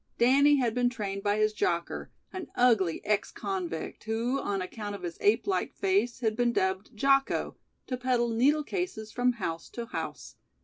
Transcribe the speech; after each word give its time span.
Danny 0.17 0.55
had 0.57 0.73
been 0.73 0.89
trained 0.89 1.21
by 1.21 1.37
his 1.37 1.53
jocker, 1.53 2.09
an 2.33 2.47
ugly 2.55 3.05
ex 3.05 3.31
convict, 3.31 4.05
who 4.05 4.39
on 4.39 4.59
account 4.59 4.95
of 4.95 5.03
his 5.03 5.15
ape 5.21 5.45
like 5.45 5.75
face 5.75 6.21
had 6.21 6.35
been 6.35 6.51
dubbed 6.51 6.89
"Jocko", 6.97 7.55
to 7.85 7.97
peddle 7.97 8.29
needle 8.29 8.63
cases 8.63 9.11
from 9.11 9.33
house 9.33 9.69
to 9.69 9.85
house. 9.85 10.37